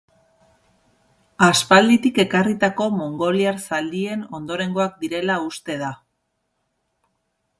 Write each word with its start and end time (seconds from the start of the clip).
Aspalditik 1.47 2.15
ekarritako 2.23 2.87
mongoliar 3.01 3.61
zaldien 3.67 4.23
ondorengoak 4.39 4.97
direla 5.05 5.39
uste 5.51 5.79
da. 5.85 5.91